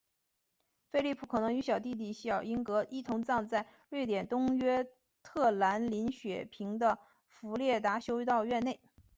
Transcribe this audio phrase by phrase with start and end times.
[0.89, 4.83] 菲里普可能与弟弟小英格一同葬在瑞典东约
[5.21, 8.79] 特兰林雪坪的弗列达修道院内。